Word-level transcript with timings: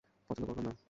পছন্দ 0.29 0.45
করলাম 0.47 0.65
না। 0.65 0.73